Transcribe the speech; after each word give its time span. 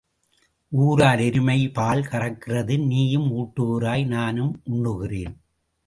ஊரார் 0.71 1.19
எருமை 1.19 1.57
பால் 1.69 2.01
கறக்கிறது 2.01 2.77
நீயும் 2.85 3.29
ஊட்டுகிறாய் 3.31 4.05
நானும் 4.07 4.53
உண்ணுகிறேன். 4.63 5.35